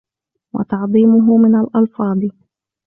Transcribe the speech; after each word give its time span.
وَتَعْظِيمُهُ 0.53 1.37
مِنْ 1.37 1.55
الْأَلْفَاظِ 1.55 2.19